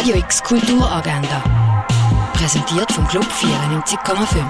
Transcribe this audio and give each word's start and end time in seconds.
Radio 0.00 0.16
X 0.16 0.42
Kulturagenda. 0.42 1.44
Präsentiert 2.32 2.90
vom 2.90 3.06
Club 3.06 3.26
94,5. 3.26 4.46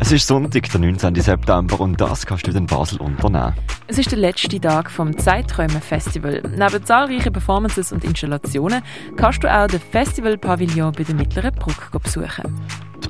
Es 0.00 0.12
ist 0.12 0.26
Sonntag, 0.26 0.70
der 0.70 0.80
19. 0.80 1.14
September, 1.14 1.80
und 1.80 1.98
das 1.98 2.26
kannst 2.26 2.46
du 2.46 2.50
in 2.50 2.66
Basel 2.66 3.00
unternehmen. 3.00 3.54
Es 3.86 3.96
ist 3.96 4.12
der 4.12 4.18
letzte 4.18 4.60
Tag 4.60 4.90
vom 4.90 5.16
Zeiträume-Festival. 5.16 6.42
Neben 6.54 6.84
zahlreichen 6.84 7.32
Performances 7.32 7.90
und 7.90 8.04
Installationen 8.04 8.82
kannst 9.16 9.44
du 9.44 9.50
auch 9.50 9.66
den 9.66 9.80
Festival-Pavillon 9.80 10.92
bei 10.92 11.04
der 11.04 11.14
Mittleren 11.14 11.54
Brücke 11.54 11.98
besuchen. 11.98 12.60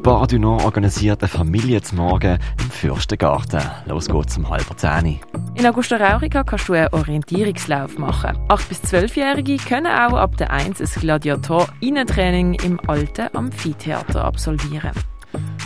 Die 0.03 0.09
Bar 0.09 0.27
du 0.27 0.37
Nord 0.37 0.64
organisiert 0.64 1.23
eine 1.23 1.29
Familie 1.29 1.80
zum 1.80 1.98
Morgen 1.98 2.37
im 2.59 2.71
Fürstengarten. 2.73 3.61
Los 3.87 4.09
geht's 4.09 4.36
um 4.36 4.50
halb 4.50 4.67
zehn. 4.77 5.21
In 5.55 5.64
Augusta 5.64 5.95
Raurica 5.96 6.43
kannst 6.43 6.68
du 6.68 6.73
einen 6.73 6.89
Orientierungslauf 6.89 7.96
machen. 7.98 8.36
8- 8.49 8.68
bis 8.68 8.80
12-Jährige 8.80 9.59
können 9.59 9.86
auch 9.86 10.14
ab 10.14 10.36
der 10.39 10.50
1 10.50 10.81
ein 10.81 11.00
Gladiator-Innentraining 11.00 12.54
im 12.54 12.81
alten 12.89 13.29
Amphitheater 13.32 14.25
absolvieren. 14.25 14.90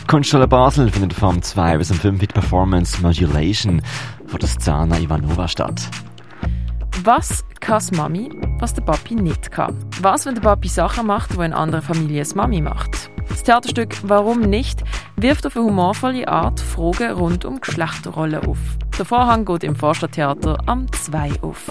Kunsthalle 0.07 0.47
Basel 0.47 0.91
findet 0.91 1.15
vom 1.15 1.41
2 1.41 1.79
bis 1.79 1.91
um 1.91 1.97
5 1.97 2.21
mit 2.21 2.35
Performance 2.35 3.01
Modulation 3.01 3.81
von 4.27 4.39
der 4.39 4.51
Szana 4.51 4.99
Ivanova 4.99 5.49
statt. 5.49 5.89
Was 7.05 7.43
kann 7.61 7.83
die 7.91 7.97
Mami, 7.97 8.31
was 8.59 8.75
der 8.75 8.83
Papi 8.83 9.15
nicht 9.15 9.51
kann? 9.51 9.75
Was, 10.03 10.27
wenn 10.27 10.35
der 10.35 10.43
Papi 10.43 10.69
Sachen 10.69 11.07
macht, 11.07 11.33
die 11.33 11.43
in 11.43 11.55
anderen 11.55 11.81
Familien 11.81 12.19
das 12.19 12.35
Mami 12.35 12.61
macht? 12.61 13.11
Das 13.29 13.43
Theaterstück 13.43 13.97
Warum 14.03 14.41
nicht 14.41 14.83
wirft 15.17 15.47
auf 15.47 15.57
eine 15.57 15.67
humorvolle 15.67 16.29
Art 16.29 16.61
Fragen 16.61 17.13
rund 17.13 17.45
um 17.45 17.61
Geschlechterrollen 17.61 18.47
auf. 18.47 18.59
Der 18.99 19.05
Vorhang 19.05 19.45
geht 19.45 19.65
im 19.65 19.77
Vorstadttheater 19.77 20.59
am 20.67 20.91
2 20.93 21.43
auf. 21.43 21.65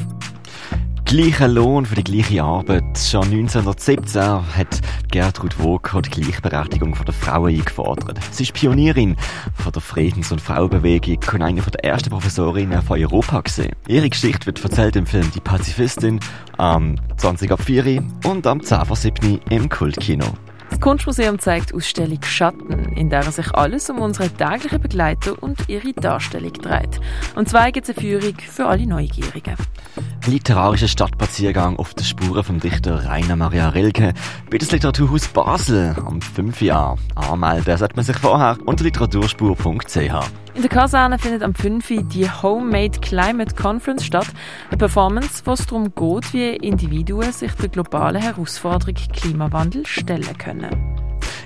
Gleicher 1.05 1.47
Lohn 1.47 1.85
für 1.85 1.95
die 1.95 2.03
gleiche 2.03 2.43
Arbeit. 2.43 2.97
Schon 2.97 3.25
1917 3.25 4.21
hat 4.21 4.81
Gertrud 5.11 5.57
Woker 5.59 6.01
die 6.01 6.09
Gleichberechtigung 6.09 6.97
der 7.05 7.13
Frauen 7.13 7.53
eingefordert. 7.53 8.19
Sie 8.31 8.43
ist 8.43 8.53
Pionierin 8.53 9.15
von 9.53 9.71
der 9.71 9.83
Friedens- 9.83 10.31
und 10.31 10.41
Frauenbewegung 10.41 11.19
und 11.33 11.41
eine 11.43 11.61
der 11.61 11.85
ersten 11.85 12.09
Professorinnen 12.09 12.81
von 12.81 12.99
Europa 12.99 13.41
gesehen. 13.41 13.75
Ihre 13.87 14.09
Geschichte 14.09 14.47
wird 14.47 14.63
erzählt 14.63 14.95
im 14.95 15.05
Film 15.05 15.29
Die 15.33 15.39
Pazifistin 15.39 16.19
am 16.57 16.95
20 17.17 17.51
ab 17.51 17.61
4 17.61 18.03
und 18.25 18.47
am 18.47 18.61
10 18.61 18.85
vor 18.85 18.95
7 18.95 19.39
im 19.49 19.69
Kultkino. 19.69 20.33
Das 20.69 20.79
Kunstmuseum 20.79 21.39
zeigt 21.39 21.73
Ausstellung 21.73 22.21
Schatten, 22.23 22.93
in 22.93 23.09
der 23.09 23.23
sich 23.23 23.53
alles 23.53 23.89
um 23.89 23.99
unsere 23.99 24.29
täglichen 24.29 24.81
Begleiter 24.81 25.41
und 25.41 25.69
ihre 25.69 25.93
Darstellung 25.93 26.53
dreht. 26.53 26.99
Und 27.35 27.49
zwar 27.49 27.71
gibt 27.71 27.87
es 27.87 27.95
eine 27.95 28.01
Führung 28.05 28.35
für 28.39 28.65
alle 28.65 28.85
Neugierigen. 28.85 29.55
Literarischer 30.27 30.87
Stadtspaziergang 30.87 31.77
auf 31.77 31.93
den 31.93 32.03
Spuren 32.03 32.43
vom 32.43 32.59
Dichter 32.59 33.05
Rainer 33.05 33.35
Maria 33.35 33.69
Rilke 33.69 34.13
bei 34.49 34.57
das 34.57 34.71
Literaturhaus 34.71 35.27
Basel 35.27 35.95
am 36.03 36.19
5. 36.19 36.61
Jahr. 36.61 36.97
Anmelden 37.13 37.77
sollte 37.77 37.95
man 37.95 38.05
sich 38.05 38.17
vorher 38.17 38.57
unter 38.65 38.83
literaturspur.ch. 38.83 39.97
In 40.55 40.61
der 40.61 40.69
Kaserne 40.69 41.19
findet 41.19 41.43
am 41.43 41.53
5. 41.53 42.07
die 42.07 42.29
Homemade 42.29 42.99
Climate 43.01 43.53
Conference 43.55 44.03
statt, 44.03 44.27
eine 44.69 44.77
Performance, 44.77 45.43
wo 45.45 45.51
es 45.51 45.65
darum 45.65 45.93
geht, 45.93 46.33
wie 46.33 46.55
Individuen 46.55 47.31
sich 47.31 47.51
der 47.53 47.69
globalen 47.69 48.21
Herausforderung 48.21 48.95
Klimawandel 49.13 49.85
stellen 49.85 50.37
können. 50.37 50.69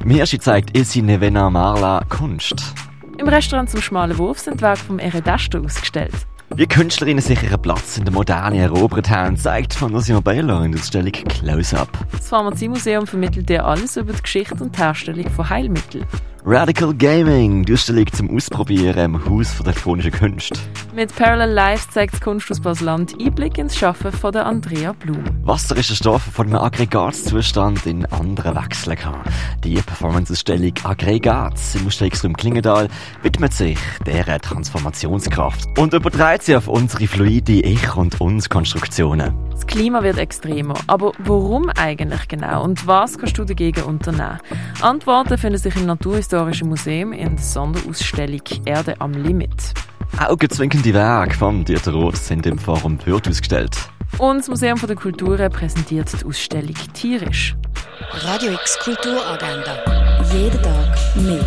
Im 0.03 0.11
ersten 0.11 0.39
zeigt 0.39 0.77
Ilsi 0.77 1.01
Nevena 1.01 1.49
Marla 1.49 2.03
Kunst. 2.07 2.73
Im 3.17 3.27
Restaurant 3.27 3.69
zum 3.69 3.81
Schmalen 3.81 4.17
Wurf 4.17 4.39
sind 4.39 4.61
Werke 4.61 4.79
vom 4.85 4.99
Eredasto 4.99 5.59
ausgestellt. 5.59 6.13
Wie 6.55 6.65
Künstlerinnen 6.65 7.21
sich 7.21 7.41
ihren 7.43 7.61
Platz 7.61 7.97
in 7.97 8.05
der 8.05 8.13
Moderne 8.13 8.57
erobert 8.57 9.09
haben, 9.09 9.37
zeigt 9.37 9.73
Fantasio 9.73 10.19
Bello 10.19 10.61
in 10.63 10.71
der 10.71 10.81
Ausstellung 10.81 11.11
Close-Up. 11.11 11.89
Das 12.11 12.27
Pharmaziemuseum 12.27 13.05
vermittelt 13.05 13.49
dir 13.49 13.65
alles 13.65 13.95
über 13.97 14.13
die 14.13 14.21
Geschichte 14.21 14.55
und 14.55 14.75
die 14.75 14.81
Herstellung 14.81 15.29
von 15.29 15.49
Heilmitteln. 15.49 16.05
Radical 16.45 16.93
Gaming, 16.93 17.65
die 17.65 17.73
Ausstellung 17.73 18.05
zum 18.13 18.35
Ausprobieren 18.35 19.15
im 19.15 19.25
Haus 19.25 19.57
der 19.57 19.67
elektronischen 19.67 20.11
Künste. 20.11 20.57
Mit 20.95 21.13
Parallel 21.15 21.51
Life 21.51 21.89
zeigt 21.91 22.13
das 22.13 22.21
Kunsthaus 22.21 22.61
Basel-Land 22.61 23.15
Einblick 23.19 23.57
ins 23.57 23.75
Schaffen 23.75 24.11
von 24.11 24.31
der 24.31 24.45
Andrea 24.45 24.93
Blum. 24.93 25.23
Wasser 25.43 25.75
ist 25.75 25.89
ein 25.89 25.95
Stoff 25.97 26.21
von 26.21 26.47
einem 26.47 26.55
Aggregatzustand 26.55 27.85
in 27.85 28.05
anderen 28.05 28.55
wechseln 28.55 28.95
kann. 28.95 29.21
Die 29.63 29.75
Performance-Ausstellung 29.75 30.73
Aggregats 30.83 31.75
im 31.75 31.87
Ausstellungsraum 31.87 32.35
Klingendal 32.35 32.87
widmet 33.21 33.53
sich 33.53 33.77
deren 34.05 34.39
Transformationskraft 34.41 35.77
und 35.77 35.93
überträgt 35.93 36.43
sie 36.43 36.55
auf 36.55 36.67
unsere 36.69 37.07
fluide 37.07 37.61
Ich- 37.61 37.95
und 37.95 38.19
Uns-Konstruktionen. 38.21 39.48
Das 39.59 39.67
Klima 39.67 40.01
wird 40.03 40.17
extremer. 40.17 40.75
Aber 40.87 41.11
warum 41.17 41.69
eigentlich 41.77 42.29
genau? 42.29 42.63
Und 42.63 42.87
was 42.87 43.17
kannst 43.17 43.37
du 43.37 43.43
dagegen 43.43 43.83
unternehmen? 43.83 44.39
Antworten 44.79 45.37
finden 45.37 45.57
sich 45.57 45.75
im 45.75 45.85
Naturhistorischen 45.85 46.69
Museum 46.69 47.11
in 47.11 47.35
der 47.35 47.43
Sonderausstellung 47.43 48.39
Erde 48.63 48.95
am 48.99 49.11
Limit. 49.11 49.73
Augenzwinkernde 50.17 50.93
Werke 50.93 51.35
von 51.35 51.65
Dieter 51.65 51.91
Roth 51.91 52.15
sind 52.15 52.45
im 52.45 52.57
Forum 52.57 52.97
Fürth 52.99 53.27
ausgestellt. 53.27 53.75
Und 54.17 54.37
das 54.37 54.47
Museum 54.47 54.79
der 54.79 54.95
Kulturen 54.95 55.51
präsentiert 55.51 56.09
die 56.21 56.25
Ausstellung 56.25 56.75
Tierisch. 56.93 57.57
Radio 58.13 58.53
X 58.53 58.79
Kulturagenda. 58.79 59.75
Jeden 60.31 60.61
Tag 60.63 60.97
mehr. 61.17 61.43